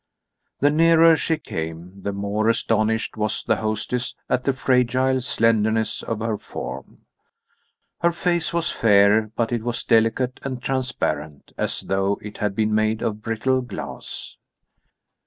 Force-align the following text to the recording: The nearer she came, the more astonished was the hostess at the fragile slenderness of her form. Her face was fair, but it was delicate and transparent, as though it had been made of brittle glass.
The 0.61 0.71
nearer 0.71 1.15
she 1.15 1.37
came, 1.37 2.01
the 2.01 2.11
more 2.11 2.49
astonished 2.49 3.17
was 3.17 3.43
the 3.43 3.57
hostess 3.57 4.15
at 4.31 4.45
the 4.45 4.53
fragile 4.53 5.21
slenderness 5.21 6.01
of 6.01 6.21
her 6.21 6.39
form. 6.39 7.05
Her 7.99 8.11
face 8.11 8.51
was 8.51 8.71
fair, 8.71 9.29
but 9.35 9.51
it 9.51 9.61
was 9.61 9.83
delicate 9.83 10.39
and 10.41 10.59
transparent, 10.59 11.51
as 11.55 11.81
though 11.81 12.17
it 12.19 12.39
had 12.39 12.55
been 12.55 12.73
made 12.73 13.03
of 13.03 13.21
brittle 13.21 13.61
glass. 13.61 14.37